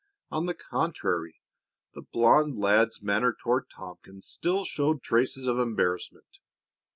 On 0.31 0.47
the 0.47 0.55
contrary, 0.55 1.43
the 1.93 2.01
blond 2.01 2.57
lad's 2.57 3.03
manner 3.03 3.35
toward 3.39 3.69
Tompkins 3.69 4.25
still 4.25 4.65
showed 4.65 5.03
traces 5.03 5.45
of 5.45 5.59
embarrassment. 5.59 6.39